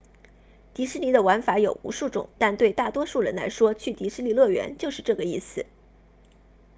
[0.73, 5.67] 迪士尼的玩法有无数种但对大多数人来说去迪士尼乐园就是这个意思